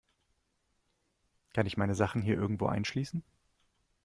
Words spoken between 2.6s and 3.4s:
einschließen?